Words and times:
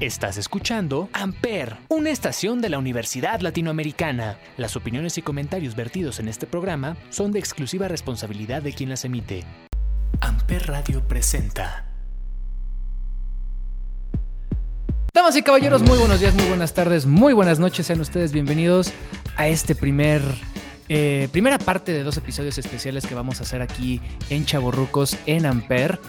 Estás 0.00 0.38
escuchando 0.38 1.08
Amper, 1.12 1.76
una 1.88 2.10
estación 2.10 2.60
de 2.60 2.68
la 2.68 2.78
Universidad 2.78 3.40
Latinoamericana. 3.40 4.38
Las 4.56 4.74
opiniones 4.74 5.18
y 5.18 5.22
comentarios 5.22 5.76
vertidos 5.76 6.18
en 6.18 6.26
este 6.26 6.48
programa 6.48 6.96
son 7.10 7.30
de 7.30 7.38
exclusiva 7.38 7.86
responsabilidad 7.86 8.60
de 8.60 8.72
quien 8.72 8.90
las 8.90 9.04
emite. 9.04 9.44
Amper 10.20 10.66
Radio 10.66 11.06
presenta. 11.06 11.86
Damas 15.14 15.36
y 15.36 15.42
caballeros, 15.42 15.82
muy 15.82 15.96
buenos 15.96 16.18
días, 16.18 16.34
muy 16.34 16.46
buenas 16.46 16.74
tardes, 16.74 17.06
muy 17.06 17.32
buenas 17.32 17.60
noches. 17.60 17.86
Sean 17.86 18.00
ustedes 18.00 18.32
bienvenidos 18.32 18.92
a 19.36 19.46
este 19.46 19.76
primer 19.76 20.22
eh, 20.88 21.28
primera 21.30 21.56
parte 21.58 21.92
de 21.92 22.02
dos 22.02 22.16
episodios 22.16 22.58
especiales 22.58 23.06
que 23.06 23.14
vamos 23.14 23.38
a 23.38 23.44
hacer 23.44 23.62
aquí 23.62 24.00
en 24.28 24.44
Chaborrucos 24.44 25.16
en 25.26 25.46
Amper. 25.46 26.00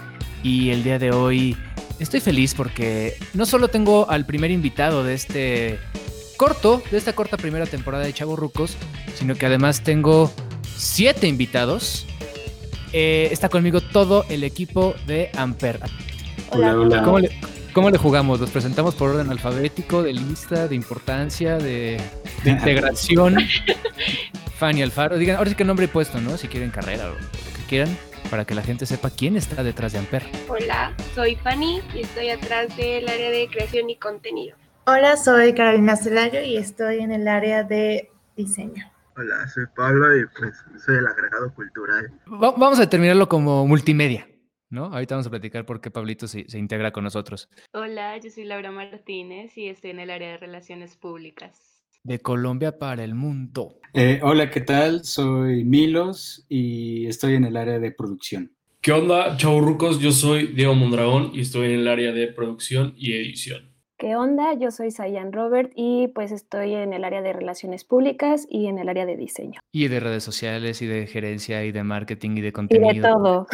Y 0.41 0.71
el 0.71 0.83
día 0.83 0.97
de 0.97 1.11
hoy 1.11 1.55
estoy 1.99 2.19
feliz 2.19 2.53
porque 2.53 3.17
no 3.33 3.45
solo 3.45 3.67
tengo 3.67 4.09
al 4.09 4.25
primer 4.25 4.51
invitado 4.51 5.03
de 5.03 5.13
este 5.13 5.79
corto, 6.37 6.81
de 6.91 6.97
esta 6.97 7.13
corta 7.13 7.37
primera 7.37 7.65
temporada 7.65 8.03
de 8.03 8.13
Chaborrucos, 8.13 8.75
sino 9.15 9.35
que 9.35 9.45
además 9.45 9.81
tengo 9.81 10.31
siete 10.77 11.27
invitados. 11.27 12.05
Eh, 12.93 13.29
está 13.31 13.49
conmigo 13.49 13.81
todo 13.81 14.25
el 14.29 14.43
equipo 14.43 14.95
de 15.07 15.29
Amper. 15.35 15.79
Hola, 16.49 16.75
hola. 16.75 17.03
¿Cómo 17.03 17.19
le, 17.19 17.31
cómo 17.73 17.89
le 17.89 17.97
jugamos? 17.97 18.39
¿Los 18.39 18.49
presentamos 18.49 18.95
por 18.95 19.11
orden 19.11 19.29
alfabético, 19.29 20.03
de 20.03 20.13
lista, 20.13 20.67
de 20.67 20.75
importancia, 20.75 21.57
de, 21.57 21.99
de 22.43 22.51
integración? 22.51 23.37
Fanny 24.57 24.81
Alfaro. 24.81 25.17
Digan, 25.17 25.35
ahora 25.35 25.49
sí 25.49 25.55
que 25.55 25.65
nombre 25.65 25.85
he 25.85 25.89
puesto, 25.89 26.21
¿no? 26.21 26.37
Si 26.37 26.47
quieren 26.47 26.71
carrera 26.71 27.07
o 27.07 27.13
lo 27.13 27.17
que 27.17 27.63
quieran, 27.67 27.97
para 28.29 28.45
que 28.45 28.55
la 28.55 28.61
gente 28.61 28.85
sepa 28.85 29.09
quién 29.09 29.35
está 29.37 29.63
detrás 29.63 29.93
de 29.93 29.99
Amper. 29.99 30.23
Hola, 30.49 30.93
soy 31.13 31.35
Fanny 31.35 31.81
y 31.93 32.01
estoy 32.01 32.29
atrás 32.29 32.75
del 32.77 33.07
área 33.07 33.29
de 33.31 33.47
creación 33.47 33.89
y 33.89 33.95
contenido. 33.97 34.55
Hola, 34.87 35.17
soy 35.17 35.53
Carolina 35.53 35.95
Celayo 35.95 36.41
y 36.41 36.57
estoy 36.57 36.99
en 36.99 37.11
el 37.11 37.27
área 37.27 37.63
de 37.63 38.09
diseño. 38.35 38.91
Hola, 39.17 39.47
soy 39.47 39.65
Pablo 39.75 40.17
y 40.17 40.25
pues 40.37 40.53
soy 40.85 40.97
el 40.97 41.07
agregado 41.07 41.53
cultural. 41.53 42.11
Va- 42.27 42.51
vamos 42.51 42.77
a 42.79 42.81
determinarlo 42.83 43.27
como 43.29 43.65
multimedia, 43.65 44.27
¿no? 44.69 44.85
Ahorita 44.85 45.15
vamos 45.15 45.27
a 45.27 45.29
platicar 45.31 45.65
por 45.65 45.79
qué 45.81 45.89
Pablito 45.89 46.27
se, 46.27 46.47
se 46.49 46.59
integra 46.59 46.91
con 46.91 47.03
nosotros. 47.05 47.49
Hola, 47.73 48.17
yo 48.17 48.29
soy 48.29 48.43
Laura 48.43 48.71
Martínez 48.71 49.57
y 49.57 49.69
estoy 49.69 49.91
en 49.91 49.99
el 50.01 50.09
área 50.11 50.31
de 50.31 50.37
relaciones 50.37 50.97
públicas. 50.97 51.74
De 52.05 52.19
Colombia 52.19 52.77
para 52.77 53.03
el 53.03 53.15
mundo. 53.15 53.79
Eh, 53.91 54.19
hola, 54.21 54.51
¿qué 54.51 54.61
tal? 54.61 55.03
Soy 55.03 55.63
Milos 55.63 56.45
y 56.47 57.07
estoy 57.07 57.33
en 57.33 57.45
el 57.45 57.57
área 57.57 57.79
de 57.79 57.91
producción. 57.91 58.51
¿Qué 58.79 58.91
onda, 58.91 59.35
chaburrucos? 59.37 59.99
Yo 59.99 60.11
soy 60.11 60.53
Diego 60.53 60.75
Mondragón 60.75 61.31
y 61.33 61.41
estoy 61.41 61.73
en 61.73 61.79
el 61.79 61.87
área 61.87 62.11
de 62.11 62.27
producción 62.27 62.93
y 62.95 63.13
edición. 63.13 63.71
¿Qué 63.97 64.15
onda? 64.15 64.53
Yo 64.53 64.69
soy 64.69 64.91
Sayan 64.91 65.33
Robert 65.33 65.71
y 65.75 66.09
pues 66.09 66.31
estoy 66.31 66.75
en 66.75 66.93
el 66.93 67.03
área 67.05 67.23
de 67.23 67.33
relaciones 67.33 67.85
públicas 67.85 68.45
y 68.51 68.67
en 68.67 68.77
el 68.77 68.87
área 68.87 69.07
de 69.07 69.17
diseño. 69.17 69.59
Y 69.71 69.87
de 69.87 69.99
redes 69.99 70.23
sociales, 70.23 70.83
y 70.83 70.85
de 70.85 71.07
gerencia, 71.07 71.65
y 71.65 71.71
de 71.71 71.83
marketing, 71.83 72.37
y 72.37 72.41
de 72.41 72.49
Y 72.49 72.51
contenido. 72.51 72.93
de 72.93 73.01
todo. 73.01 73.47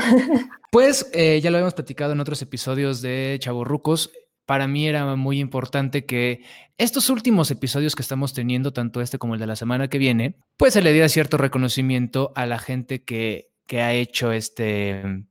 Pues 0.74 1.10
eh, 1.14 1.40
ya 1.42 1.52
lo 1.52 1.58
habíamos 1.58 1.76
platicado 1.76 2.12
en 2.12 2.20
otros 2.20 2.42
episodios 2.42 3.02
de 3.02 3.38
Chavorrucos. 3.40 4.12
Para 4.52 4.68
mí 4.68 4.86
era 4.86 5.16
muy 5.16 5.40
importante 5.40 6.06
que 6.06 6.44
estos 6.78 7.10
últimos 7.10 7.50
episodios 7.52 7.96
que 7.96 8.02
estamos 8.02 8.34
teniendo, 8.34 8.74
tanto 8.74 9.00
este 9.00 9.18
como 9.18 9.36
el 9.36 9.40
de 9.40 9.48
la 9.48 9.56
semana 9.56 9.88
que 9.88 9.98
viene, 9.98 10.36
pues 10.58 10.74
se 10.74 10.82
le 10.82 10.92
diera 10.92 11.08
cierto 11.08 11.38
reconocimiento 11.38 12.34
a 12.36 12.46
la 12.46 12.60
gente 12.60 13.06
que, 13.06 13.50
que 13.66 13.82
ha 13.82 13.94
hecho 13.94 14.34
este, 14.34 15.24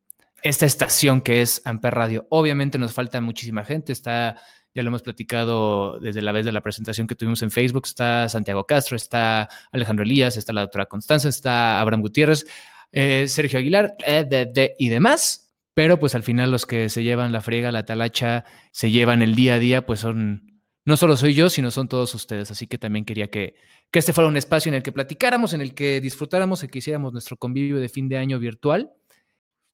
esta 0.42 0.64
estación 0.64 1.20
que 1.20 1.42
es 1.42 1.60
Amper 1.66 1.96
Radio. 1.96 2.28
Obviamente 2.30 2.78
nos 2.78 2.94
falta 2.94 3.20
muchísima 3.20 3.62
gente. 3.62 3.92
Está, 3.92 4.40
ya 4.74 4.82
lo 4.82 4.88
hemos 4.88 5.02
platicado 5.02 6.00
desde 6.00 6.22
la 6.22 6.32
vez 6.32 6.46
de 6.46 6.52
la 6.52 6.62
presentación 6.62 7.06
que 7.06 7.14
tuvimos 7.14 7.42
en 7.42 7.50
Facebook. 7.50 7.82
Está 7.84 8.26
Santiago 8.30 8.64
Castro, 8.64 8.96
está 8.96 9.50
Alejandro 9.70 10.06
Elías, 10.06 10.38
está 10.38 10.54
la 10.54 10.62
doctora 10.62 10.86
Constanza, 10.86 11.28
está 11.28 11.78
Abraham 11.78 12.00
Gutiérrez 12.00 12.46
eh, 12.90 13.26
Sergio 13.28 13.58
Aguilar 13.58 13.96
eh, 14.06 14.74
y 14.78 14.88
demás. 14.88 15.49
Pero 15.74 15.98
pues 15.98 16.14
al 16.14 16.22
final 16.22 16.50
los 16.50 16.66
que 16.66 16.88
se 16.88 17.02
llevan 17.02 17.32
la 17.32 17.40
friega, 17.40 17.72
la 17.72 17.84
talacha, 17.84 18.44
se 18.72 18.90
llevan 18.90 19.22
el 19.22 19.34
día 19.34 19.54
a 19.54 19.58
día, 19.58 19.86
pues 19.86 20.00
son, 20.00 20.62
no 20.84 20.96
solo 20.96 21.16
soy 21.16 21.34
yo, 21.34 21.48
sino 21.48 21.70
son 21.70 21.88
todos 21.88 22.14
ustedes. 22.14 22.50
Así 22.50 22.66
que 22.66 22.78
también 22.78 23.04
quería 23.04 23.28
que, 23.28 23.54
que 23.90 23.98
este 23.98 24.12
fuera 24.12 24.28
un 24.28 24.36
espacio 24.36 24.70
en 24.70 24.74
el 24.74 24.82
que 24.82 24.92
platicáramos, 24.92 25.52
en 25.52 25.60
el 25.60 25.74
que 25.74 26.00
disfrutáramos 26.00 26.62
y 26.62 26.68
que 26.68 26.78
hiciéramos 26.78 27.12
nuestro 27.12 27.36
convivio 27.36 27.78
de 27.78 27.88
fin 27.88 28.08
de 28.08 28.18
año 28.18 28.38
virtual. 28.38 28.90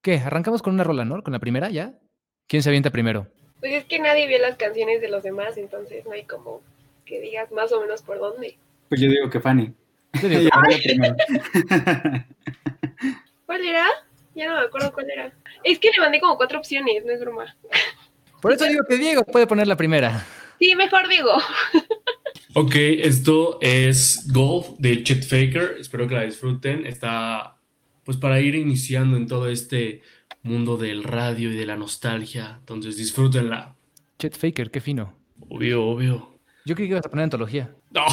¿Qué? 0.01 0.17
¿Arrancamos 0.17 0.61
con 0.61 0.73
una 0.73 0.83
rola, 0.83 1.03
no? 1.05 1.21
¿Con 1.23 1.33
la 1.33 1.39
primera 1.39 1.69
ya? 1.69 1.97
¿Quién 2.47 2.63
se 2.63 2.69
avienta 2.69 2.91
primero? 2.91 3.27
Pues 3.59 3.73
es 3.73 3.85
que 3.85 3.99
nadie 3.99 4.27
vio 4.27 4.39
las 4.39 4.55
canciones 4.55 5.01
de 5.01 5.09
los 5.09 5.23
demás, 5.23 5.57
entonces 5.57 6.05
no 6.05 6.11
hay 6.11 6.23
como 6.23 6.61
que 7.05 7.19
digas 7.19 7.51
más 7.51 7.71
o 7.71 7.81
menos 7.81 8.03
por 8.03 8.19
dónde. 8.19 8.57
Pues 8.89 9.01
yo 9.01 9.09
digo 9.09 9.29
que 9.29 9.39
Fanny. 9.39 9.73
Yo 10.21 10.29
digo, 10.29 10.49
primera. 10.83 11.15
¿Cuál 13.45 13.65
era? 13.65 13.85
Ya 14.37 14.47
no 14.47 14.53
me 14.53 14.67
acuerdo 14.67 14.93
cuál 14.93 15.09
era. 15.09 15.33
Es 15.63 15.79
que 15.79 15.89
le 15.89 15.99
mandé 15.99 16.19
como 16.19 16.37
cuatro 16.37 16.59
opciones, 16.59 17.03
no 17.03 17.11
es 17.11 17.19
broma. 17.19 17.57
Por 18.39 18.53
eso 18.53 18.65
digo 18.65 18.83
que 18.87 18.97
Diego 18.97 19.23
puede 19.23 19.47
poner 19.47 19.67
la 19.67 19.75
primera. 19.75 20.23
Sí, 20.59 20.75
mejor 20.75 21.07
digo. 21.07 21.31
Ok, 22.53 22.75
esto 22.75 23.57
es 23.61 24.31
Golf 24.31 24.69
de 24.77 25.03
Chet 25.03 25.23
Faker. 25.23 25.77
Espero 25.79 26.07
que 26.07 26.13
la 26.13 26.21
disfruten. 26.21 26.85
Está 26.85 27.57
pues 28.03 28.17
para 28.17 28.39
ir 28.39 28.53
iniciando 28.53 29.17
en 29.17 29.27
todo 29.27 29.49
este 29.49 30.03
mundo 30.43 30.77
del 30.77 31.03
radio 31.03 31.51
y 31.51 31.55
de 31.55 31.65
la 31.65 31.75
nostalgia. 31.75 32.57
Entonces 32.59 32.95
disfrútenla. 32.95 33.75
Chet 34.19 34.37
Faker, 34.37 34.69
qué 34.69 34.81
fino. 34.81 35.17
Obvio, 35.49 35.83
obvio. 35.83 36.39
Yo 36.65 36.75
creí 36.75 36.87
que 36.87 36.93
ibas 36.93 37.05
a 37.05 37.09
poner 37.09 37.23
antología. 37.23 37.75
No. 37.89 38.05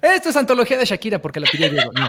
Esto 0.00 0.30
es 0.30 0.36
antología 0.36 0.78
de 0.78 0.86
Shakira 0.86 1.20
porque 1.20 1.40
la 1.40 1.48
pidió 1.50 1.70
Diego. 1.70 1.92
No. 1.92 2.08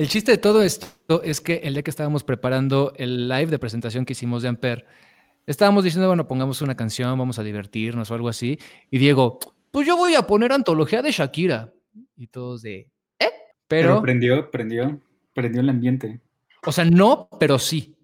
El 0.00 0.08
chiste 0.08 0.32
de 0.32 0.38
todo 0.38 0.62
esto 0.62 1.22
es 1.22 1.42
que 1.42 1.56
el 1.56 1.74
día 1.74 1.82
que 1.82 1.90
estábamos 1.90 2.24
preparando 2.24 2.94
el 2.96 3.28
live 3.28 3.48
de 3.48 3.58
presentación 3.58 4.06
que 4.06 4.14
hicimos 4.14 4.40
de 4.40 4.48
Amper, 4.48 4.86
estábamos 5.46 5.84
diciendo, 5.84 6.06
bueno, 6.06 6.26
pongamos 6.26 6.62
una 6.62 6.74
canción, 6.74 7.18
vamos 7.18 7.38
a 7.38 7.42
divertirnos 7.42 8.10
o 8.10 8.14
algo 8.14 8.30
así. 8.30 8.58
Y 8.90 8.96
Diego, 8.96 9.38
pues 9.70 9.86
yo 9.86 9.98
voy 9.98 10.14
a 10.14 10.22
poner 10.22 10.52
antología 10.52 11.02
de 11.02 11.12
Shakira. 11.12 11.74
Y 12.16 12.28
todos 12.28 12.62
de, 12.62 12.88
¿eh? 13.18 13.30
Pero 13.68 13.88
Pero, 13.88 14.00
prendió, 14.00 14.50
prendió, 14.50 14.98
prendió 15.34 15.60
el 15.60 15.68
ambiente. 15.68 16.18
o 16.64 16.72
sea, 16.72 16.86
no, 16.86 17.28
pero 17.38 17.58
sí. 17.58 17.94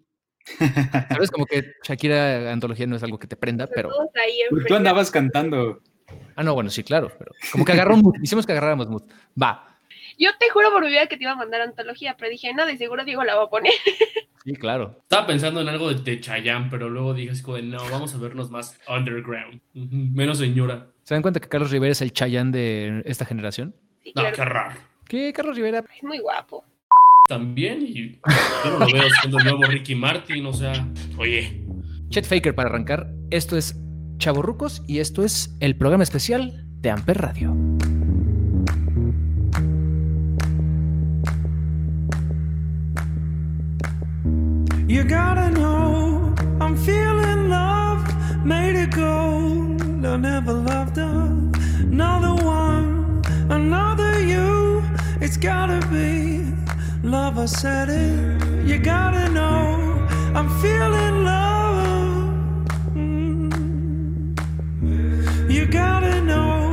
¿Sabes? 1.09 1.31
Como 1.31 1.47
que 1.47 1.65
Shakira 1.83 2.53
antología 2.53 2.87
no 2.87 2.97
es 2.97 3.03
algo 3.05 3.19
que 3.19 3.27
te 3.27 3.37
prenda, 3.37 3.69
pero... 3.69 3.89
Tú 4.69 4.75
andabas 4.75 5.11
cantando. 5.11 5.81
Ah, 6.35 6.43
no, 6.43 6.53
bueno, 6.53 6.69
sí, 6.69 6.85
claro. 6.85 7.11
Pero 7.19 7.33
como 7.53 7.65
que 7.65 7.73
agarró 7.73 7.95
un 7.95 8.03
mood. 8.03 8.17
Hicimos 8.23 8.45
que 8.45 8.53
agarráramos 8.53 8.87
mood. 8.87 9.05
Va. 9.43 9.76
Yo 10.19 10.31
te 10.39 10.49
juro 10.51 10.71
por 10.73 10.83
mi 10.83 10.89
vida 10.91 11.07
que 11.07 11.17
te 11.17 11.25
iba 11.25 11.33
a 11.33 11.37
mandar 11.37 11.61
antología, 11.61 12.17
pero 12.19 12.31
dije, 12.31 12.53
no, 12.55 12.65
de 12.67 12.77
seguro 12.79 13.05
Diego 13.05 13.25
la 13.25 13.35
va 13.37 13.45
a 13.45 13.51
poner. 13.51 13.73
Sí, 14.47 14.55
claro. 14.55 14.97
Estaba 15.03 15.27
pensando 15.27 15.61
en 15.61 15.69
algo 15.69 15.93
de, 15.93 16.01
de 16.09 16.21
Chayanne, 16.21 16.69
pero 16.71 16.89
luego 16.89 17.15
dije 17.15 17.33
así 17.33 17.43
como 17.43 17.57
de 17.57 17.65
no, 17.65 17.79
vamos 17.91 18.15
a 18.15 18.19
vernos 18.19 18.49
más 18.49 18.79
underground. 18.89 19.61
Menos 19.75 20.39
señora. 20.39 20.87
¿Se 21.03 21.15
dan 21.15 21.23
cuenta 21.23 21.41
que 21.41 21.49
Carlos 21.49 21.73
Rivera 21.73 21.91
es 21.91 22.01
el 22.01 22.13
Chayán 22.13 22.53
de 22.53 23.03
esta 23.07 23.25
generación? 23.25 23.75
Sí, 24.05 24.13
No, 24.15 24.23
claro. 24.23 24.37
qué 24.37 24.45
raro. 24.45 24.81
¿Qué, 25.05 25.33
Carlos 25.33 25.57
Rivera? 25.57 25.83
Es 25.97 26.01
muy 26.05 26.21
guapo. 26.21 26.65
También 27.29 27.83
y 27.83 28.13
yo 28.65 28.71
no 28.71 28.79
lo 28.79 28.87
veo 28.87 29.11
siendo 29.21 29.39
el 29.39 29.45
nuevo 29.47 29.63
Ricky 29.65 29.97
Martin, 29.97 30.47
o 30.47 30.53
sea, 30.53 30.75
oye. 31.19 31.61
Chet 32.11 32.25
Faker 32.27 32.55
para 32.55 32.69
arrancar. 32.69 33.09
Esto 33.33 33.57
es 33.57 33.75
Chavorrucos 34.19 34.85
y 34.87 35.01
esto 35.01 35.25
es 35.25 35.57
el 35.59 35.75
programa 35.77 36.05
especial 36.05 36.65
de 36.83 36.91
Amper 36.91 37.19
Radio. 37.19 37.76
You 44.89 45.03
gotta 45.03 45.51
know 45.51 46.33
I'm 46.61 46.77
feeling 46.77 47.49
love, 47.49 48.07
made 48.47 48.77
it 48.77 48.93
gold. 48.93 49.83
I 50.07 50.17
never 50.17 50.53
loved 50.53 50.97
another 50.97 52.35
one, 52.45 53.21
another 53.51 54.23
you. 54.25 54.85
It's 55.21 55.37
gotta 55.37 55.85
be 55.89 56.47
love. 57.03 57.37
I 57.37 57.47
said 57.47 57.89
it. 57.89 58.65
You 58.65 58.79
gotta 58.79 59.29
know 59.31 60.07
I'm 60.37 60.49
feeling 60.61 61.25
love. 61.25 62.35
Mm. 62.95 63.51
You 65.51 65.67
gotta 65.67 66.21
know 66.21 66.66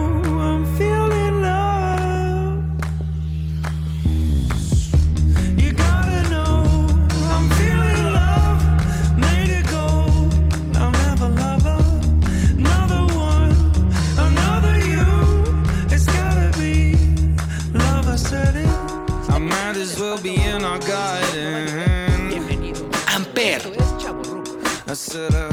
Chavorrucos. 24.94 24.98
said 24.98 25.34
uh, 25.34 25.50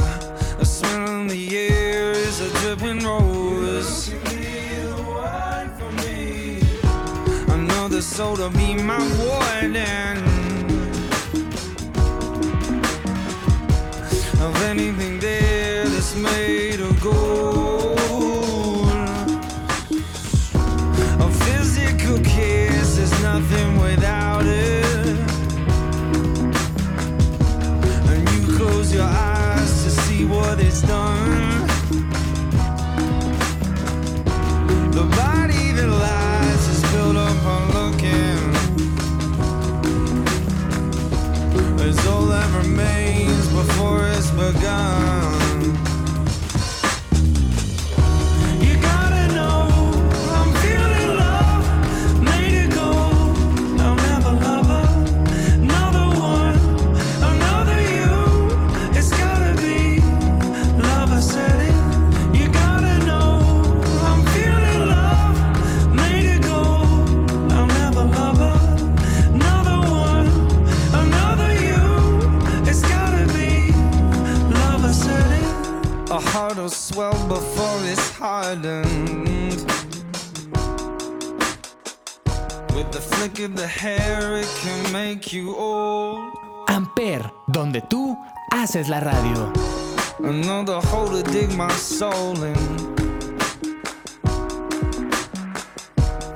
a, 0.59 0.61
a 0.61 0.65
smell 0.65 1.21
in 1.21 1.27
the 1.27 1.57
air 1.57 2.13
is 2.13 2.41
a 2.41 2.51
dripping 2.61 3.05
rose. 3.05 4.13
I 7.49 7.57
know 7.57 7.89
the 7.89 8.03
soul 8.03 8.37
to 8.37 8.51
be 8.51 8.75
my 8.75 8.99
warden. 9.19 10.19
Of 14.41 14.63
anything 14.63 15.19
there 15.19 15.85
that's 15.85 16.15
made 16.17 16.81
of 16.81 17.01
gold. 17.03 17.50
The 34.91 35.05
body 35.17 35.71
that 35.77 35.89
lies 35.89 36.69
is 36.69 36.83
built 36.93 37.17
looking. 37.75 38.41
All 42.09 42.27
that 42.27 42.49
remains 42.65 43.47
before 43.49 44.09
it's 44.09 44.31
begun. 44.31 45.10
Before 77.31 77.79
it's 77.85 78.11
hardened. 78.19 79.65
With 82.75 82.91
the 82.91 83.01
flick 83.01 83.39
of 83.39 83.55
the 83.55 83.69
hair, 83.69 84.37
it 84.37 84.51
can 84.63 84.93
make 84.93 85.33
you 85.33 85.55
old. 85.55 86.33
Amper, 86.67 87.23
donde 87.47 87.83
tú 87.89 88.19
haces 88.53 88.89
la 88.89 88.99
radio. 88.99 89.53
Another 90.19 90.81
hole 90.89 91.11
to 91.11 91.23
dig 91.31 91.57
my 91.57 91.73
soul 91.75 92.35
in. 92.43 92.59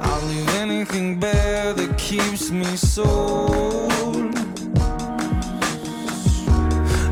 I'll 0.00 0.24
leave 0.28 0.48
anything 0.60 1.18
bare 1.18 1.72
that 1.72 1.98
keeps 1.98 2.52
me 2.52 2.76
sold. 2.76 4.32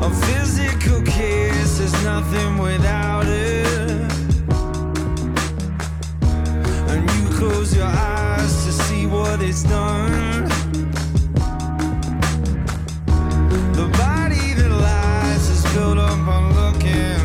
A 0.01 0.09
physical 0.25 1.01
kiss 1.01 1.81
is 1.81 1.93
nothing 2.05 2.57
without 2.57 3.27
it. 3.27 3.42
Close 7.49 7.75
your 7.75 7.85
eyes 7.85 8.65
to 8.65 8.71
see 8.71 9.05
what 9.05 9.41
it's 9.41 9.63
done. 9.63 10.45
The 13.79 13.87
body 14.03 14.53
that 14.59 14.71
lies 14.71 15.49
is 15.49 15.63
built 15.73 15.97
up 15.97 16.25
on 16.35 16.43
looking. 16.59 17.23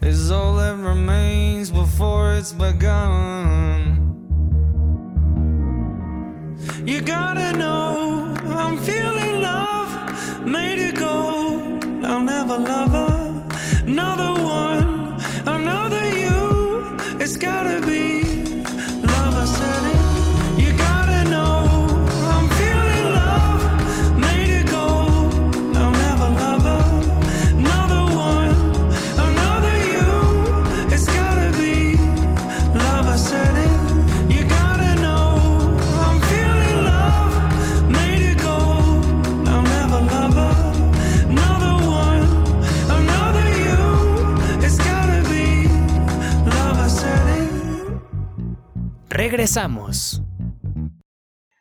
Is 0.00 0.30
all 0.30 0.54
that 0.56 0.76
remains 0.76 1.70
before 1.70 2.34
it's 2.34 2.52
begun. 2.52 3.45
Regresamos. 49.46 50.20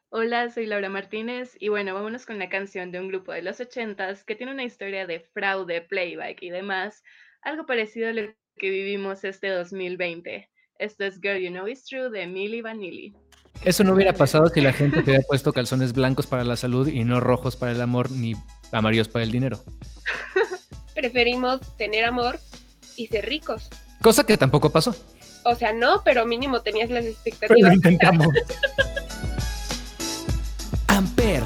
Hola, 0.10 0.50
soy 0.50 0.66
Laura 0.66 0.90
Martínez 0.90 1.56
y 1.60 1.70
bueno, 1.70 1.94
vámonos 1.94 2.26
con 2.26 2.40
la 2.40 2.50
canción 2.50 2.92
de 2.92 3.00
un 3.00 3.10
grupo 3.10 3.32
de 3.32 3.44
los 3.44 3.60
ochentas 3.60 4.24
que 4.24 4.34
tiene 4.34 4.54
una 4.54 4.64
historia 4.64 5.06
de 5.06 5.20
fraude, 5.20 5.82
playback 5.82 6.42
y 6.42 6.50
demás, 6.50 7.04
algo 7.44 7.68
parecido 7.68 8.10
a 8.10 8.14
lo 8.14 8.34
que 8.58 8.72
vivimos 8.72 9.24
este 9.24 9.50
2020. 9.50 10.50
Esto 10.80 11.06
es 11.06 11.22
Girl 11.22 11.40
You 11.40 11.52
Know 11.52 11.68
It's 11.68 11.86
True 11.86 12.10
de 12.10 12.26
Milli 12.26 12.64
Vanilli. 12.64 13.14
Eso 13.64 13.84
no 13.84 13.94
hubiera 13.94 14.14
pasado 14.14 14.48
si 14.50 14.62
la 14.62 14.74
gente 14.74 15.02
hubiera 15.02 15.22
puesto 15.22 15.54
calzones 15.54 15.94
blancos 15.94 16.26
para 16.26 16.44
la 16.44 16.56
salud 16.56 16.88
y 16.88 17.04
no 17.04 17.20
rojos 17.20 17.56
para 17.56 17.74
el 17.74 17.82
amor 17.82 18.10
ni 18.10 18.34
amarillos 18.72 19.10
para 19.10 19.24
el 19.24 19.32
dinero. 19.32 19.64
Preferimos 20.96 21.78
tener 21.78 22.04
amor 22.04 22.40
y 22.98 23.06
ser 23.06 23.28
ricos. 23.28 23.70
Cosa 24.02 24.26
que 24.26 24.38
tampoco 24.38 24.72
pasó. 24.72 24.96
O 25.46 25.56
sea, 25.56 25.72
no, 25.74 26.02
pero 26.04 26.26
mínimo 26.26 26.62
tenías 26.62 26.90
las 26.90 27.04
Pero 27.06 27.14
lo 27.14 27.30
expectativas. 27.30 27.74
intentamos. 27.76 28.28
Amper, 30.88 31.44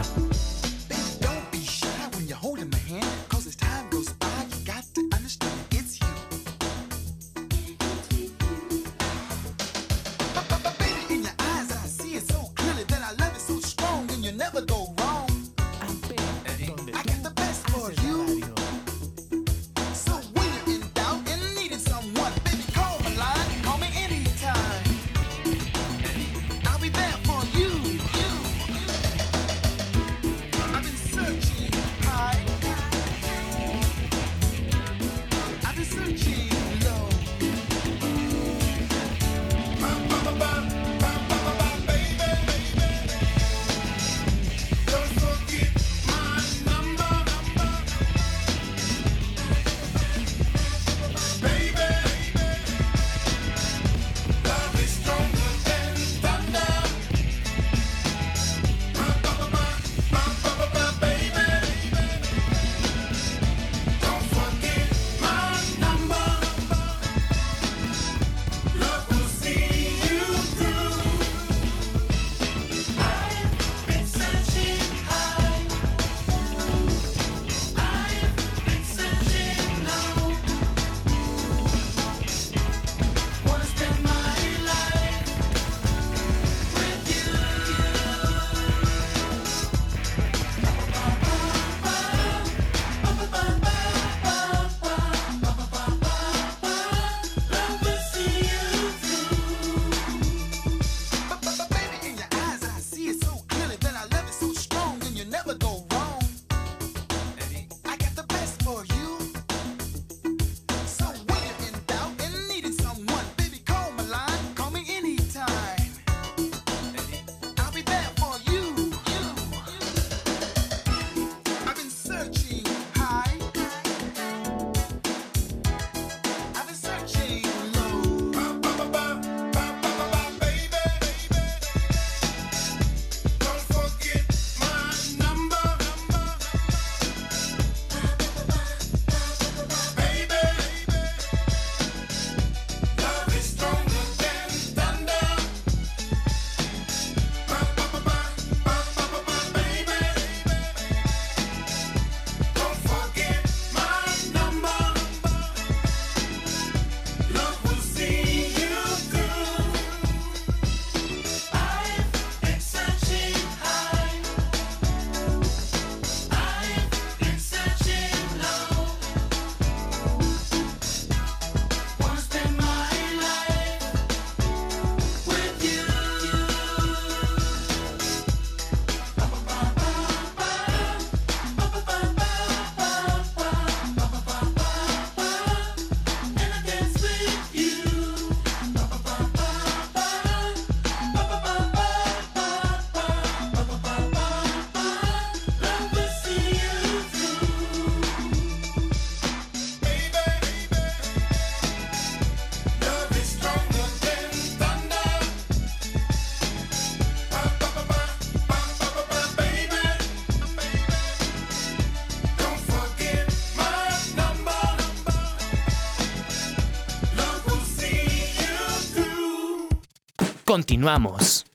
Continuamos. 220.50 221.46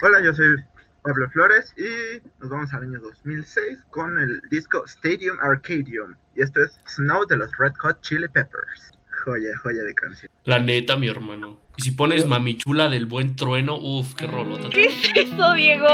Hola, 0.00 0.22
yo 0.24 0.32
soy 0.32 0.54
Pablo 1.02 1.28
Flores 1.30 1.74
y 1.76 2.20
nos 2.40 2.48
vamos 2.48 2.72
al 2.72 2.84
año 2.84 3.00
2006 3.00 3.78
con 3.90 4.16
el 4.20 4.40
disco 4.52 4.84
Stadium 4.86 5.36
Arcadium. 5.42 6.14
Y 6.36 6.42
esto 6.42 6.62
es 6.62 6.78
Snow 6.86 7.26
de 7.26 7.38
los 7.38 7.50
Red 7.58 7.72
Hot 7.80 8.00
Chili 8.02 8.28
Peppers. 8.28 8.92
Joya, 9.24 9.58
joya 9.64 9.82
de 9.82 9.94
canción. 9.94 10.30
La 10.44 10.60
neta, 10.60 10.96
mi 10.96 11.08
hermano. 11.08 11.58
Y 11.76 11.82
si 11.82 11.90
pones 11.90 12.24
Mamichula 12.24 12.88
del 12.88 13.06
Buen 13.06 13.34
Trueno, 13.34 13.76
uff, 13.76 14.14
qué 14.14 14.28
rolota. 14.28 14.68
¿Qué 14.70 14.84
es 14.84 15.10
eso, 15.16 15.54
Diego? 15.54 15.88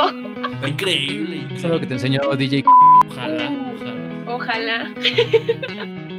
Increíble. 0.67 1.47
Eso 1.55 1.69
es 1.69 1.73
lo 1.73 1.81
que 1.81 1.87
te 1.87 1.95
enseñó 1.95 2.21
DJ. 2.37 2.65
Ojalá, 3.09 3.51
ojalá. 4.27 4.93
Ojalá. 4.95 6.19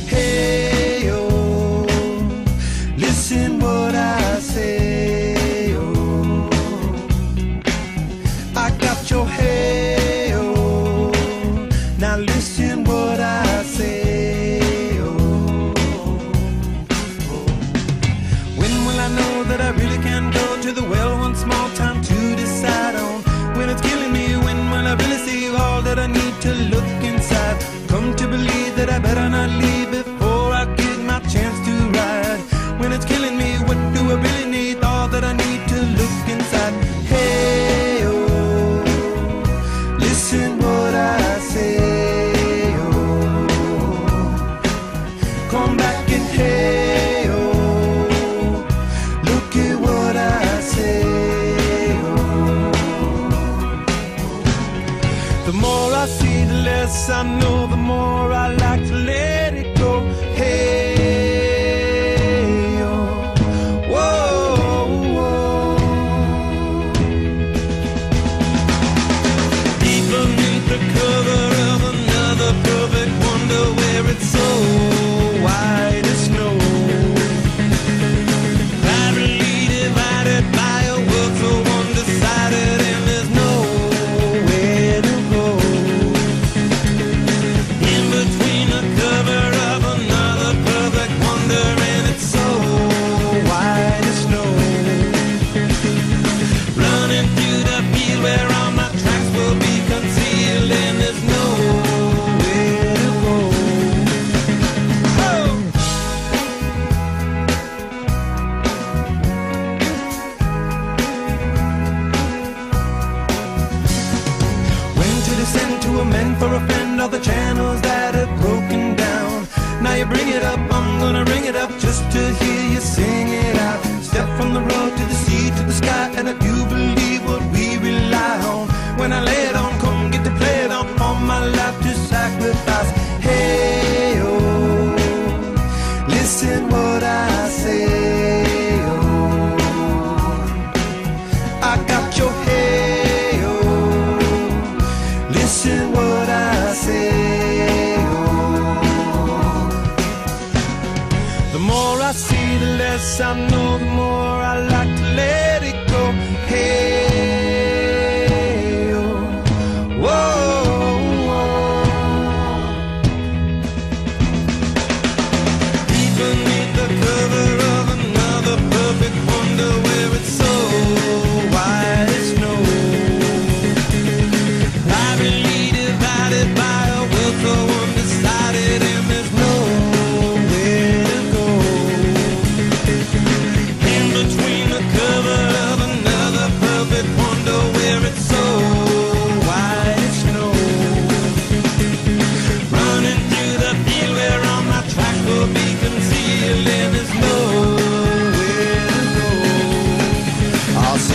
on 124.51 124.67
the 124.67 124.75
road 124.75 124.97
to 124.97 125.05
the 125.05 125.13
sea, 125.13 125.49
to 125.57 125.63
the 125.63 125.71
sky, 125.71 126.11
and 126.17 126.27
I 126.27 126.33
do 126.33 126.55
believe 126.65 127.23
what 127.25 127.41
we 127.53 127.77
rely 127.77 128.35
on. 128.53 128.67
When 128.99 129.13
I 129.13 129.23
lay 129.23 129.50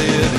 Yeah. 0.06 0.36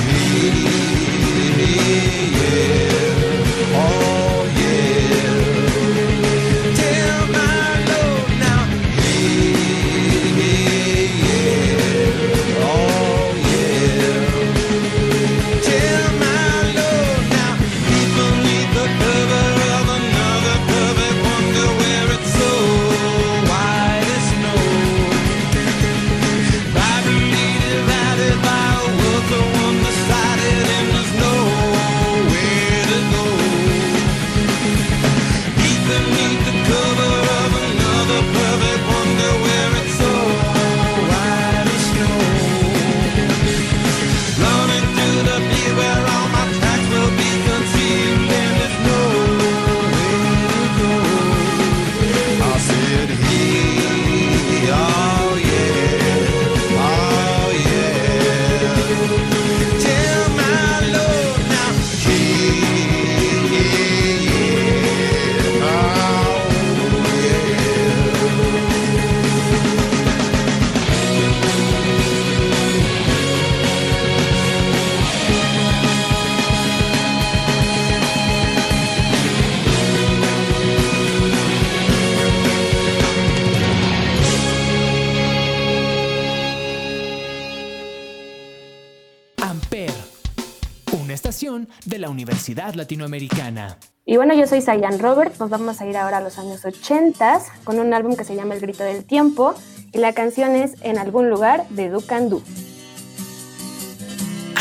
De 91.98 92.02
la 92.02 92.10
Universidad 92.10 92.74
Latinoamericana. 92.74 93.76
Y 94.06 94.16
bueno, 94.16 94.34
yo 94.34 94.46
soy 94.46 94.62
Sayan 94.62 95.00
Robert, 95.00 95.36
nos 95.38 95.50
vamos 95.50 95.80
a 95.80 95.86
ir 95.86 95.96
ahora 95.96 96.18
a 96.18 96.20
los 96.20 96.38
años 96.38 96.64
80 96.64 97.40
con 97.64 97.78
un 97.78 97.92
álbum 97.92 98.16
que 98.16 98.24
se 98.24 98.36
llama 98.36 98.54
El 98.54 98.60
Grito 98.60 98.84
del 98.84 99.04
Tiempo 99.04 99.54
y 99.92 99.98
la 99.98 100.12
canción 100.12 100.54
es 100.54 100.74
En 100.82 100.96
algún 100.96 101.28
lugar 101.28 101.68
de 101.70 101.90
Dukan 101.90 102.30
Du. 102.30 102.42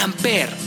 Amper. 0.04 0.67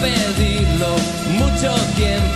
pedirlo. 0.00 0.96
Mucho 1.38 1.74
tiempo 1.96 2.27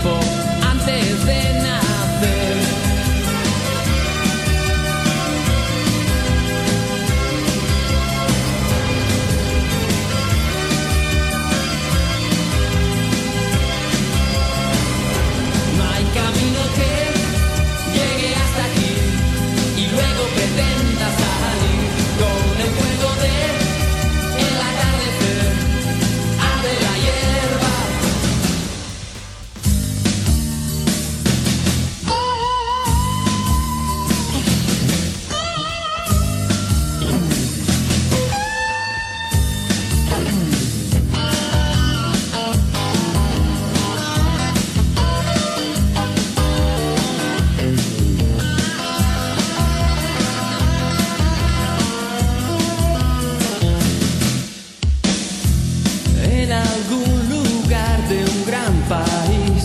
en 56.43 56.51
algún 56.51 57.29
lugar 57.29 58.09
de 58.09 58.25
un 58.25 58.45
gran 58.47 58.75
país. 58.89 59.63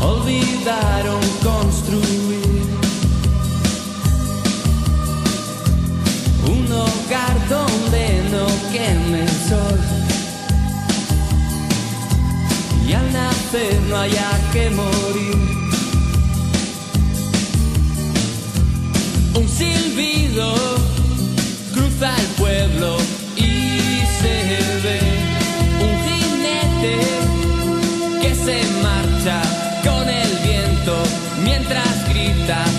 Olvidaron 0.00 1.20
construir 1.42 2.62
un 6.46 6.72
hogar 6.72 7.36
donde 7.48 8.04
no 8.30 8.46
queme 8.72 9.22
el 9.22 9.36
sol. 9.48 9.80
Y 12.86 12.92
al 12.92 13.12
nacer 13.12 13.80
no 13.88 13.96
haya 13.96 14.30
que 14.52 14.70
morir. 14.70 15.38
Un 19.34 19.48
silbido 19.48 20.54
cruza 21.72 22.14
el 22.20 22.26
pueblo 22.42 23.13
mientras 31.66 32.08
gritas. 32.08 32.73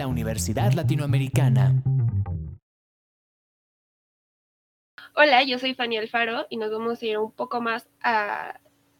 La 0.00 0.06
Universidad 0.06 0.72
Latinoamericana. 0.72 1.74
Hola, 5.14 5.42
yo 5.42 5.58
soy 5.58 5.74
Fanny 5.74 5.98
Alfaro 5.98 6.46
y 6.48 6.56
nos 6.56 6.72
vamos 6.72 7.02
a 7.02 7.04
ir 7.04 7.18
un 7.18 7.32
poco 7.32 7.60
más 7.60 7.86
a... 8.02 8.58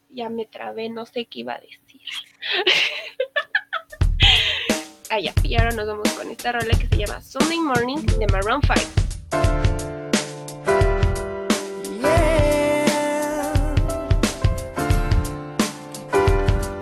Ya 0.09 0.29
me 0.29 0.45
trabé, 0.45 0.89
no 0.89 1.07
sé 1.07 1.25
qué 1.25 1.39
iba 1.39 1.55
a 1.55 1.59
decir. 1.59 2.01
ah, 5.09 5.19
ya. 5.19 5.33
Y 5.41 5.55
ahora 5.55 5.71
nos 5.71 5.87
vamos 5.87 6.07
con 6.11 6.29
esta 6.29 6.51
rola 6.51 6.77
que 6.77 6.85
se 6.85 6.97
llama 6.97 7.19
Sunday 7.19 7.57
Morning 7.57 8.05
de 8.19 8.27
Maroon 8.27 8.61
5. 8.61 8.75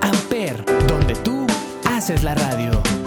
Amper, 0.01 0.65
donde 0.87 1.15
tú 1.23 1.47
haces 1.85 2.21
la 2.25 2.35
radio. 2.35 2.98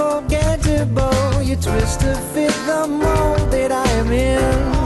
Unforgettable. 0.00 1.42
You 1.42 1.56
twist 1.56 2.00
to 2.00 2.14
fit 2.32 2.52
the 2.66 2.86
mold 2.88 3.50
that 3.52 3.72
I 3.72 3.88
am 3.92 4.12
in. 4.12 4.79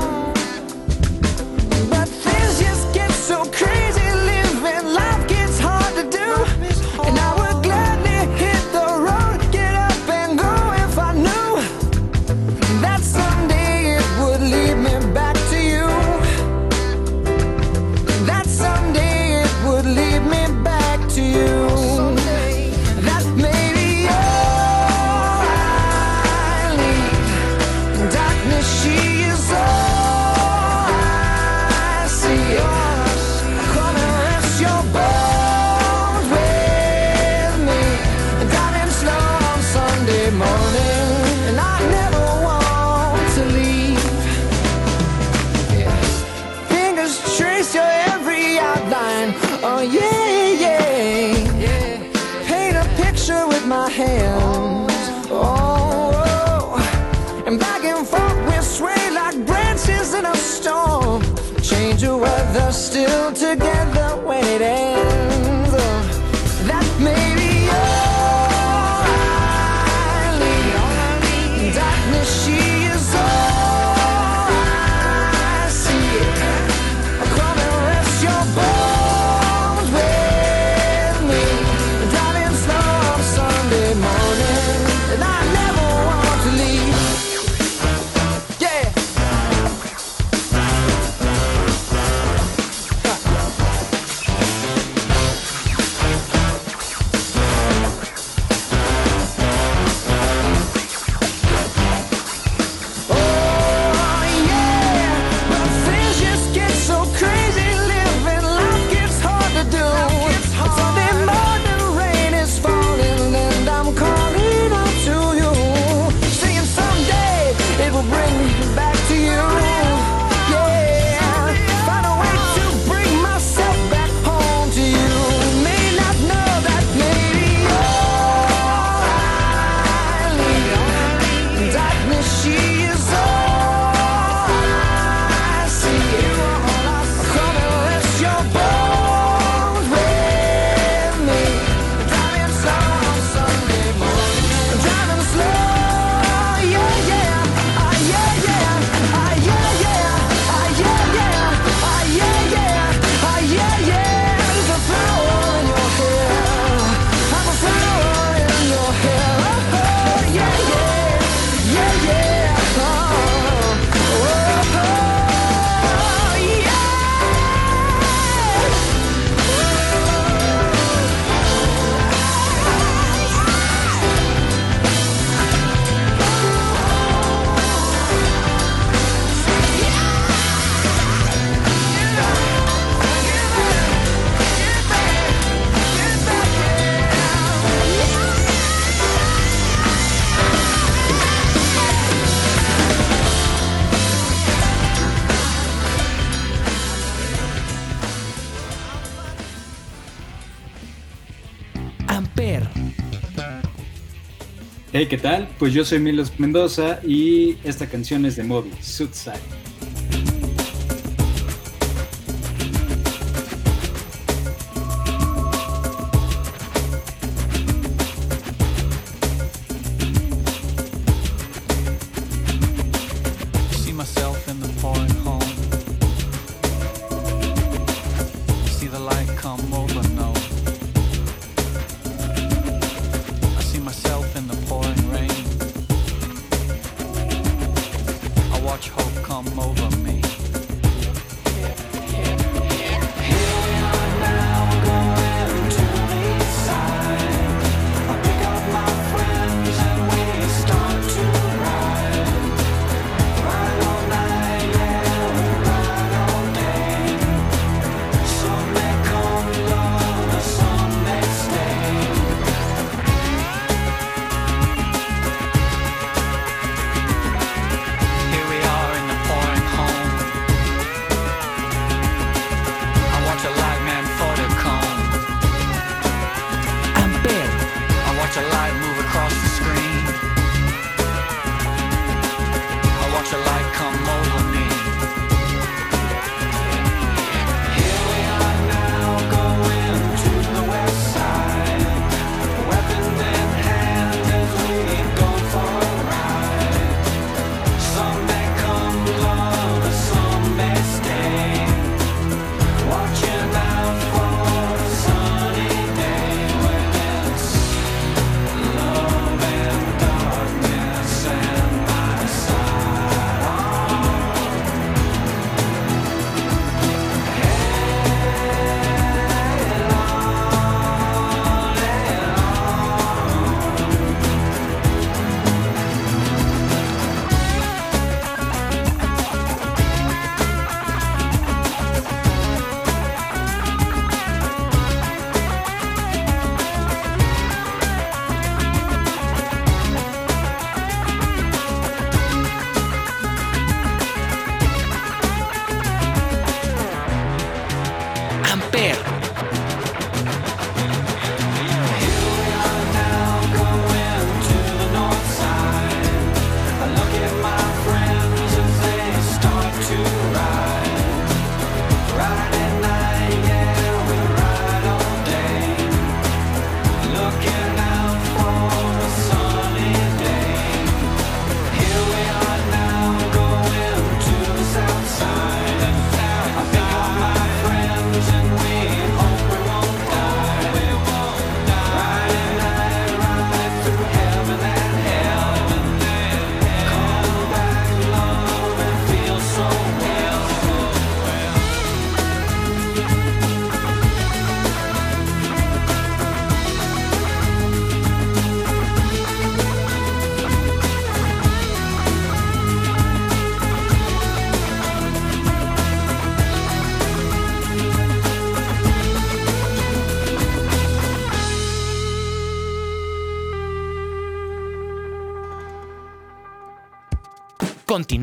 tal? 205.24 205.48
Pues 205.58 205.72
yo 205.72 205.86
soy 205.86 206.00
Milos 206.00 206.38
Mendoza 206.38 207.00
y 207.02 207.56
esta 207.64 207.86
canción 207.86 208.26
es 208.26 208.36
de 208.36 208.44
Moby, 208.44 208.70
Suicide. 208.82 209.63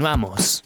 Continuamos. 0.02 0.64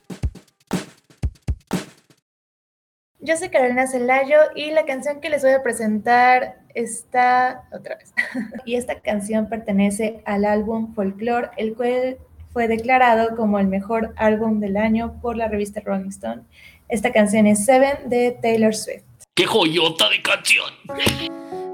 Yo 3.20 3.36
soy 3.36 3.50
Carolina 3.50 3.86
Celayo 3.86 4.38
y 4.56 4.72
la 4.72 4.86
canción 4.86 5.20
que 5.20 5.30
les 5.30 5.42
voy 5.44 5.52
a 5.52 5.62
presentar 5.62 6.62
está 6.74 7.68
otra 7.74 7.98
vez. 7.98 8.14
y 8.66 8.76
esta 8.76 9.02
canción 9.02 9.50
pertenece 9.50 10.22
al 10.24 10.46
álbum 10.46 10.94
Folklore, 10.94 11.50
el 11.58 11.76
cual 11.76 12.18
fue 12.54 12.70
declarado 12.70 13.36
como 13.36 13.60
el 13.60 13.68
mejor 13.68 14.14
álbum 14.16 14.62
del 14.62 14.78
año 14.78 15.20
por 15.22 15.36
la 15.36 15.50
revista 15.50 15.82
Rolling 15.82 16.08
Stone. 16.12 16.44
Esta 16.88 17.12
canción 17.12 17.46
es 17.46 17.66
Seven 17.66 18.08
de 18.08 18.40
Taylor 18.42 18.74
Swift. 18.74 19.04
¡Qué 19.36 19.46
joyota 19.46 20.10
de 20.12 20.22
canción! 20.22 20.72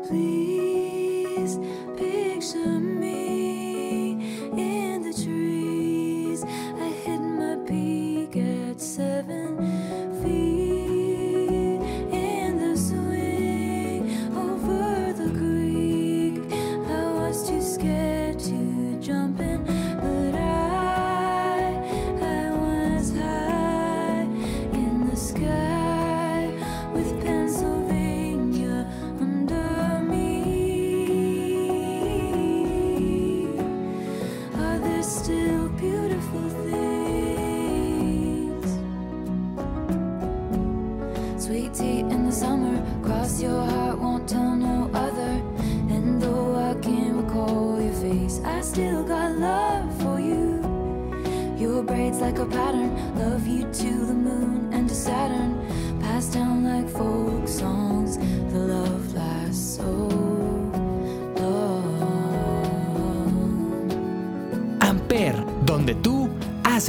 Please 0.09 1.59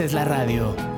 haces 0.03 0.15
la 0.15 0.25
radio. 0.25 0.92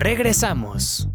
Regresamos. 0.00 1.06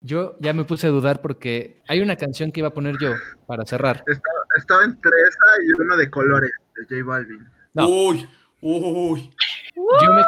Yo 0.00 0.36
ya 0.38 0.52
me 0.52 0.62
puse 0.62 0.86
a 0.86 0.90
dudar 0.90 1.20
porque 1.20 1.82
hay 1.88 2.00
una 2.00 2.14
canción 2.14 2.52
que 2.52 2.60
iba 2.60 2.68
a 2.68 2.72
poner 2.72 2.94
yo 3.00 3.14
para 3.46 3.66
cerrar. 3.66 4.04
Estaba, 4.06 4.36
estaba 4.56 4.84
entre 4.84 5.10
esa 5.28 5.44
y 5.66 5.82
uno 5.82 5.96
de 5.96 6.08
colores 6.08 6.52
de 6.76 6.82
J 6.84 7.04
Balvin. 7.04 7.48
No. 7.72 7.88
Uy, 7.88 8.28
uy. 8.60 9.32
Yo 9.74 10.12
me, 10.12 10.22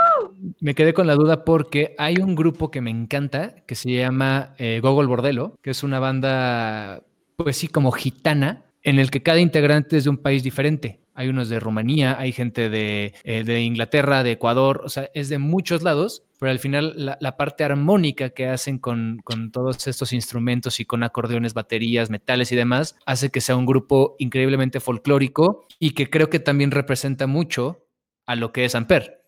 me 0.58 0.74
quedé 0.74 0.92
con 0.92 1.06
la 1.06 1.14
duda 1.14 1.44
porque 1.44 1.94
hay 1.98 2.16
un 2.16 2.34
grupo 2.34 2.72
que 2.72 2.80
me 2.80 2.90
encanta 2.90 3.54
que 3.64 3.76
se 3.76 3.92
llama 3.92 4.56
eh, 4.58 4.80
Gogol 4.82 5.06
Bordelo, 5.06 5.54
que 5.62 5.70
es 5.70 5.84
una 5.84 6.00
banda, 6.00 7.04
pues 7.36 7.58
sí, 7.58 7.68
como 7.68 7.92
gitana, 7.92 8.64
en 8.82 8.98
el 8.98 9.12
que 9.12 9.22
cada 9.22 9.38
integrante 9.38 9.98
es 9.98 10.04
de 10.04 10.10
un 10.10 10.18
país 10.18 10.42
diferente. 10.42 10.98
Hay 11.16 11.28
unos 11.28 11.48
de 11.48 11.58
Rumanía, 11.58 12.18
hay 12.18 12.32
gente 12.32 12.68
de, 12.68 13.14
eh, 13.24 13.42
de 13.42 13.62
Inglaterra, 13.62 14.22
de 14.22 14.32
Ecuador, 14.32 14.82
o 14.84 14.88
sea, 14.88 15.10
es 15.14 15.28
de 15.28 15.38
muchos 15.38 15.82
lados, 15.82 16.22
pero 16.38 16.52
al 16.52 16.58
final 16.58 16.94
la, 16.96 17.36
parte 17.36 17.64
armónica 17.64 18.30
que 18.30 18.46
hacen 18.48 18.78
con, 18.78 19.22
todos 19.52 19.86
estos 19.86 20.12
instrumentos 20.12 20.78
y 20.80 20.84
con 20.84 21.02
acordeones, 21.02 21.54
baterías, 21.54 22.10
metales 22.10 22.52
y 22.52 22.56
demás, 22.56 22.96
hace 23.06 23.30
que 23.30 23.40
sea 23.40 23.56
un 23.56 23.66
grupo 23.66 24.16
increíblemente 24.18 24.80
folclórico 24.80 25.66
y 25.78 25.92
que 25.92 26.10
creo 26.10 26.28
que 26.28 26.38
también 26.38 26.70
representa 26.70 27.26
mucho 27.26 27.86
a 28.26 28.36
lo 28.36 28.52
que 28.52 28.64
es 28.64 28.74
Amper. 28.74 29.22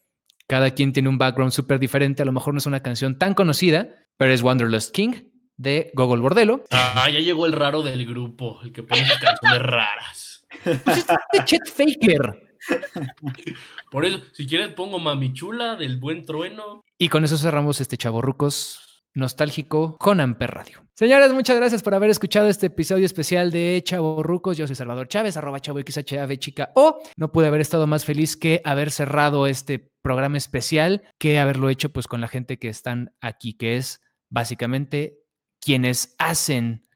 Cada 0.46 0.70
quien 0.72 0.92
tiene 0.92 1.09
un 1.09 1.18
background 1.18 1.53
súper 1.53 1.79
diferente. 1.79 2.22
A 2.22 2.27
lo 2.27 2.33
mejor 2.33 2.55
no 2.55 2.59
es 2.59 2.66
una 2.66 2.83
canción 2.83 3.18
tan 3.18 3.35
conocida, 3.35 3.88
pero 4.16 4.33
es 4.33 4.42
Wanderlust 4.42 4.94
King 4.94 5.12
de 5.57 5.90
Gogol 5.94 6.20
Bordelo. 6.20 6.64
Ah, 6.70 7.09
ya 7.11 7.20
llegó 7.20 7.46
el 7.46 7.53
raro 7.53 7.83
del 7.83 8.07
grupo, 8.07 8.60
el 8.63 8.73
que 8.73 8.83
pone 8.83 9.02
canciones 9.21 9.63
raras. 9.63 10.27
Pues 10.65 10.99
es 10.99 11.07
de 11.07 11.44
Chet 11.44 11.69
Faker. 11.69 12.49
Por 13.90 14.05
eso, 14.05 14.21
si 14.33 14.46
quieres, 14.46 14.69
pongo 14.75 14.99
Mami 14.99 15.33
Chula 15.33 15.77
del 15.77 15.99
Buen 15.99 16.25
Trueno. 16.25 16.85
Y 16.99 17.09
con 17.09 17.25
eso 17.25 17.38
cerramos 17.38 17.81
este 17.81 17.96
Chavorrucos 17.96 18.88
nostálgico 19.15 19.96
con 19.99 20.21
Amper 20.21 20.51
Radio. 20.51 20.85
Señores, 20.94 21.33
muchas 21.33 21.57
gracias 21.57 21.83
por 21.83 21.94
haber 21.94 22.11
escuchado 22.11 22.49
este 22.49 22.67
episodio 22.67 23.07
especial 23.07 23.51
de 23.51 23.83
Chavorrucos. 23.85 24.57
Yo 24.57 24.67
soy 24.67 24.77
Salvador 24.77 25.09
Chávez, 25.09 25.37
arroba 25.37 25.61
chavo 25.61 25.81
XHAV 25.81 26.37
chica 26.38 26.73
O. 26.75 27.01
No 27.17 27.33
pude 27.33 27.46
haber 27.46 27.61
estado 27.61 27.87
más 27.87 28.05
feliz 28.05 28.37
que 28.37 28.61
haber 28.65 28.90
cerrado 28.90 29.46
este 29.46 29.90
programa 30.03 30.38
especial 30.38 31.03
que 31.19 31.38
haberlo 31.38 31.69
hecho 31.69 31.90
pues 31.90 32.07
con 32.07 32.21
la 32.21 32.29
gente 32.29 32.59
que 32.59 32.69
están 32.69 33.15
aquí, 33.21 33.55
que 33.55 33.77
es 33.77 34.01
básicamente 34.31 35.19
quienes 35.61 36.15
hacen 36.19 36.88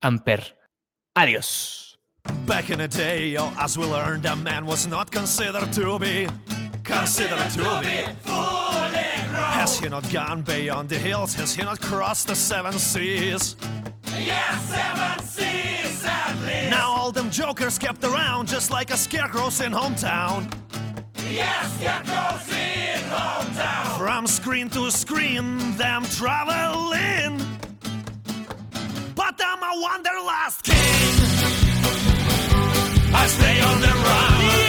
Amper. 0.00 0.58
Adiós. 1.14 1.91
Back 2.46 2.70
in 2.70 2.78
the 2.78 2.88
day, 2.88 3.36
oh, 3.36 3.52
as 3.58 3.78
we 3.78 3.84
learned, 3.84 4.26
a 4.26 4.36
man 4.36 4.66
was 4.66 4.86
not 4.86 5.10
considered 5.10 5.72
to 5.72 5.98
be 5.98 6.28
considered 6.84 7.50
to 7.50 7.80
be 7.80 8.04
Has 9.32 9.78
he 9.78 9.88
not 9.88 10.10
gone 10.12 10.42
beyond 10.42 10.88
the 10.88 10.98
hills? 10.98 11.34
Has 11.34 11.54
he 11.54 11.62
not 11.62 11.80
crossed 11.80 12.28
the 12.28 12.34
seven 12.34 12.72
seas? 12.72 13.56
Yes, 14.18 14.62
seven 14.68 15.26
seas 15.26 16.04
at 16.04 16.34
least. 16.44 16.70
Now 16.70 16.90
all 16.90 17.12
them 17.12 17.30
jokers 17.30 17.78
kept 17.78 18.04
around 18.04 18.48
just 18.48 18.70
like 18.70 18.90
a 18.90 18.96
scarecrows 18.96 19.60
in 19.60 19.72
hometown. 19.72 20.52
Yes, 21.30 21.78
goes 21.78 22.56
in 22.56 23.00
hometown. 23.08 23.98
From 23.98 24.26
screen 24.26 24.68
to 24.70 24.90
screen, 24.90 25.76
them 25.76 26.04
traveling. 26.04 27.40
But 29.14 29.40
I'm 29.44 29.62
a 29.62 29.80
wanderlust 29.80 30.64
king. 30.64 31.61
I 33.14 33.26
stay 33.26 33.60
on 33.60 33.80
the 33.80 33.86
run. 33.88 34.61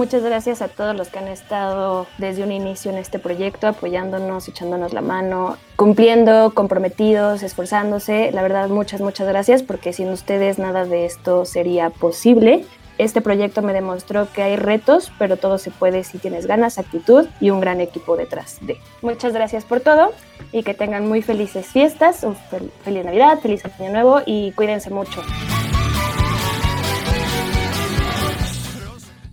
Muchas 0.00 0.22
gracias 0.22 0.62
a 0.62 0.68
todos 0.68 0.96
los 0.96 1.08
que 1.08 1.18
han 1.18 1.28
estado 1.28 2.06
desde 2.16 2.42
un 2.42 2.50
inicio 2.52 2.90
en 2.90 2.96
este 2.96 3.18
proyecto, 3.18 3.66
apoyándonos, 3.66 4.48
echándonos 4.48 4.94
la 4.94 5.02
mano, 5.02 5.58
cumpliendo, 5.76 6.54
comprometidos, 6.54 7.42
esforzándose. 7.42 8.32
La 8.32 8.40
verdad, 8.40 8.70
muchas, 8.70 9.02
muchas 9.02 9.28
gracias, 9.28 9.62
porque 9.62 9.92
sin 9.92 10.08
ustedes 10.08 10.58
nada 10.58 10.86
de 10.86 11.04
esto 11.04 11.44
sería 11.44 11.90
posible. 11.90 12.64
Este 12.96 13.20
proyecto 13.20 13.60
me 13.60 13.74
demostró 13.74 14.26
que 14.32 14.42
hay 14.42 14.56
retos, 14.56 15.12
pero 15.18 15.36
todo 15.36 15.58
se 15.58 15.70
puede 15.70 16.02
si 16.02 16.16
tienes 16.16 16.46
ganas, 16.46 16.78
actitud 16.78 17.26
y 17.38 17.50
un 17.50 17.60
gran 17.60 17.82
equipo 17.82 18.16
detrás 18.16 18.56
de. 18.62 18.78
Muchas 19.02 19.34
gracias 19.34 19.66
por 19.66 19.80
todo 19.80 20.12
y 20.50 20.62
que 20.62 20.72
tengan 20.72 21.06
muy 21.06 21.20
felices 21.20 21.66
fiestas, 21.66 22.24
un 22.24 22.36
fel- 22.50 22.70
feliz 22.84 23.04
Navidad, 23.04 23.38
feliz 23.40 23.62
Año 23.78 23.90
Nuevo 23.92 24.22
y 24.24 24.52
cuídense 24.52 24.88
mucho. 24.88 25.20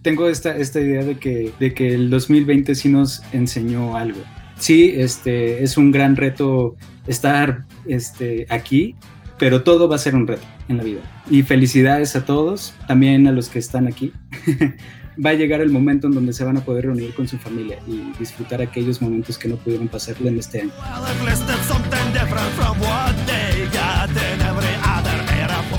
Tengo 0.08 0.30
esta, 0.30 0.56
esta 0.56 0.80
idea 0.80 1.04
de 1.04 1.18
que, 1.18 1.52
de 1.60 1.74
que 1.74 1.94
el 1.94 2.10
2020 2.10 2.76
sí 2.76 2.88
nos 2.88 3.22
enseñó 3.34 3.98
algo. 3.98 4.22
Sí, 4.58 4.94
este, 4.96 5.62
es 5.64 5.76
un 5.76 5.92
gran 5.92 6.16
reto 6.16 6.78
estar 7.08 7.66
este, 7.86 8.46
aquí, 8.50 8.96
pero 9.38 9.64
todo 9.64 9.90
va 9.90 9.98
a 9.98 10.00
ser 10.00 10.16
un 10.16 10.26
reto 10.26 10.48
en 10.70 10.78
la 10.78 10.84
vida. 10.84 11.02
Y 11.30 11.44
felicidades 11.44 12.16
a 12.16 12.24
todos, 12.24 12.74
también 12.88 13.28
a 13.28 13.34
los 13.34 13.50
que 13.50 13.60
están 13.60 13.86
aquí. 13.86 14.14
va 15.26 15.32
a 15.32 15.34
llegar 15.34 15.60
el 15.60 15.72
momento 15.72 16.08
en 16.08 16.14
donde 16.14 16.32
se 16.32 16.46
van 16.46 16.56
a 16.56 16.62
poder 16.62 16.86
reunir 16.86 17.14
con 17.14 17.28
su 17.28 17.38
familia 17.38 17.78
y 17.86 18.18
disfrutar 18.18 18.62
aquellos 18.62 19.02
momentos 19.02 19.38
que 19.38 19.50
no 19.50 19.58
pudieron 19.58 19.90
pasarle 19.90 20.30
en 20.30 20.40
este 20.40 20.62
año. 20.62 20.72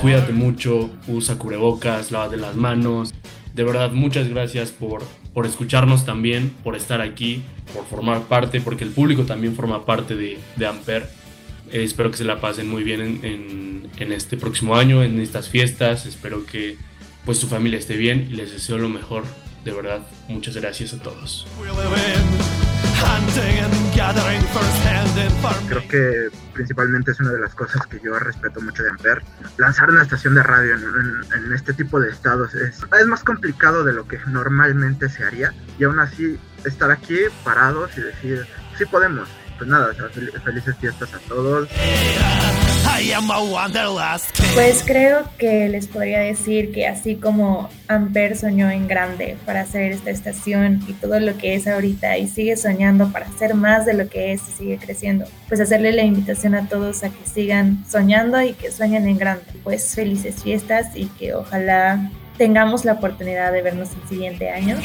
Cuídate 0.01 0.33
mucho, 0.33 0.91
usa 1.07 1.35
cubrebocas, 1.35 2.11
lávate 2.11 2.37
las 2.37 2.55
manos. 2.55 3.11
De 3.59 3.65
verdad, 3.65 3.91
muchas 3.91 4.29
gracias 4.29 4.71
por, 4.71 5.03
por 5.33 5.45
escucharnos 5.45 6.05
también, 6.05 6.51
por 6.63 6.77
estar 6.77 7.01
aquí, 7.01 7.41
por 7.73 7.85
formar 7.85 8.21
parte, 8.21 8.61
porque 8.61 8.85
el 8.85 8.91
público 8.91 9.23
también 9.23 9.53
forma 9.53 9.85
parte 9.85 10.15
de, 10.15 10.39
Amper. 10.65 11.09
Eh, 11.69 11.83
espero 11.83 12.09
que 12.09 12.15
se 12.15 12.23
la 12.23 12.39
pasen 12.39 12.69
muy 12.69 12.83
bien 12.83 13.01
en, 13.01 13.25
en- 13.25 13.89
en 13.97 14.13
este 14.13 14.37
próximo 14.37 14.77
año, 14.77 15.03
en 15.03 15.19
estas 15.19 15.49
fiestas. 15.49 16.05
Espero 16.05 16.45
que 16.45 16.77
pues 17.25 17.37
su 17.37 17.49
familia 17.49 17.77
esté 17.79 17.97
bien 17.97 18.29
y 18.31 18.35
les 18.35 18.49
deseo 18.53 18.77
lo 18.77 18.87
mejor. 18.87 19.23
De 19.65 19.73
verdad, 19.73 20.07
muchas 20.29 20.55
gracias 20.55 20.93
a 20.93 20.99
todos. 20.99 21.45
Creo 25.67 25.87
que 25.87 26.29
principalmente 26.53 27.11
es 27.11 27.19
una 27.19 27.31
de 27.31 27.39
las 27.39 27.53
cosas 27.53 27.85
que 27.87 27.99
yo 28.03 28.17
respeto 28.17 28.59
mucho 28.61 28.83
de 28.83 28.89
Amper. 28.89 29.21
Lanzar 29.57 29.89
una 29.89 30.01
estación 30.01 30.35
de 30.35 30.43
radio 30.43 30.75
en, 30.75 31.53
este 31.53 31.73
tipo 31.73 31.99
de 31.99 32.09
estados 32.09 32.55
es, 32.55 32.81
más 33.07 33.23
complicado 33.23 33.83
de 33.83 33.93
lo 33.93 34.07
que 34.07 34.19
normalmente 34.27 35.09
se 35.09 35.23
haría. 35.23 35.53
Y 35.77 35.83
aún 35.83 35.99
así, 35.99 36.39
estar 36.65 36.91
aquí 36.91 37.17
parados 37.43 37.91
y 37.97 38.01
decir, 38.01 38.45
sí 38.77 38.85
podemos. 38.85 39.29
Pues 39.57 39.69
nada, 39.69 39.93
felices 40.43 40.75
fiestas 40.77 41.13
a 41.13 41.19
todos. 41.27 41.69
I 42.99 43.13
am 43.13 43.31
a 43.31 43.41
wanderlust 43.41 44.29
king. 44.33 44.43
Pues 44.55 44.83
creo 44.85 45.23
que 45.37 45.69
les 45.69 45.87
podría 45.87 46.19
decir 46.19 46.73
que 46.73 46.85
así 46.85 47.15
como 47.15 47.69
Amper 47.87 48.35
soñó 48.35 48.69
en 48.69 48.89
grande 48.89 49.37
para 49.45 49.61
hacer 49.61 49.93
esta 49.93 50.09
estación 50.09 50.83
y 50.85 50.91
todo 50.91 51.17
lo 51.21 51.37
que 51.37 51.55
es 51.55 51.65
ahorita 51.65 52.17
y 52.17 52.27
sigue 52.27 52.57
soñando 52.57 53.09
para 53.13 53.27
hacer 53.27 53.53
más 53.53 53.85
de 53.85 53.93
lo 53.93 54.09
que 54.09 54.33
es 54.33 54.41
y 54.49 54.51
sigue 54.51 54.77
creciendo, 54.79 55.23
pues 55.47 55.61
hacerle 55.61 55.93
la 55.93 56.03
invitación 56.03 56.55
a 56.55 56.67
todos 56.67 57.03
a 57.03 57.09
que 57.09 57.25
sigan 57.25 57.85
soñando 57.89 58.41
y 58.41 58.51
que 58.51 58.69
sueñen 58.69 59.07
en 59.07 59.17
grande. 59.17 59.45
Pues 59.63 59.95
felices 59.95 60.43
fiestas 60.43 60.87
y 60.93 61.05
que 61.05 61.33
ojalá 61.33 62.11
tengamos 62.37 62.83
la 62.83 62.93
oportunidad 62.93 63.53
de 63.53 63.61
vernos 63.61 63.89
el 64.01 64.09
siguiente 64.09 64.49
año. 64.49 64.75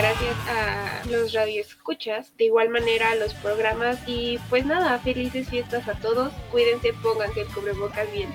Gracias 0.00 0.36
a 0.48 1.02
los 1.10 1.34
radioescuchas, 1.34 2.34
de 2.38 2.46
igual 2.46 2.70
manera 2.70 3.10
a 3.10 3.16
los 3.16 3.34
programas 3.34 3.98
y 4.06 4.38
pues 4.48 4.64
nada, 4.64 4.98
felices 5.00 5.50
fiestas 5.50 5.86
a 5.88 5.92
todos. 5.92 6.32
Cuídense, 6.50 6.94
pónganse 7.02 7.42
el 7.42 7.48
cubrebocas 7.48 8.10
bien 8.10 8.30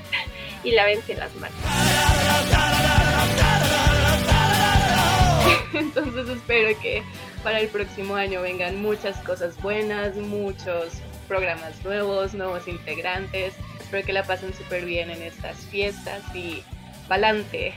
y 0.63 0.73
lávense 0.73 1.15
las 1.15 1.33
manos. 1.37 1.57
Entonces 5.73 6.29
espero 6.29 6.79
que 6.79 7.01
para 7.43 7.59
el 7.59 7.67
próximo 7.69 8.13
año 8.13 8.43
vengan 8.43 8.79
muchas 8.79 9.17
cosas 9.21 9.59
buenas, 9.59 10.15
muchos 10.17 10.93
programas 11.27 11.83
nuevos, 11.83 12.35
nuevos 12.35 12.67
integrantes. 12.67 13.55
Espero 13.79 14.05
que 14.05 14.13
la 14.13 14.21
pasen 14.21 14.53
súper 14.53 14.85
bien 14.85 15.09
en 15.09 15.23
estas 15.23 15.57
fiestas 15.65 16.21
y 16.35 16.61
pa'lante. 17.07 17.73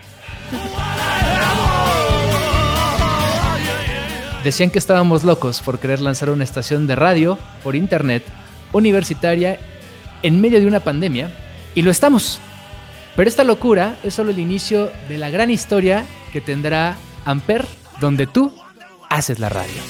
Decían 4.45 4.70
que 4.70 4.78
estábamos 4.78 5.24
locos 5.24 5.61
por 5.61 5.78
querer 5.78 6.01
lanzar 6.01 6.30
una 6.30 6.45
estación 6.45 6.86
de 6.86 6.95
radio 6.95 7.39
por 7.62 7.74
internet 7.74 8.24
universitaria 8.72 9.59
en 10.22 10.41
medio 10.41 10.61
de 10.61 10.66
una 10.66 10.80
pandemia 10.80 11.32
y 11.74 11.82
lo 11.82 11.91
estamos. 11.91 12.41
Pero 13.16 13.28
esta 13.28 13.43
locura 13.43 13.97
es 14.05 14.14
solo 14.14 14.30
el 14.30 14.39
inicio 14.39 14.93
de 15.09 15.18
la 15.18 15.30
gran 15.30 15.51
historia 15.51 16.07
que 16.32 16.41
tendrá 16.41 16.97
Amper, 17.24 17.66
donde 18.01 18.26
tú 18.26 18.55
haces 19.11 19.41
la 19.41 19.49
radio. 19.49 19.82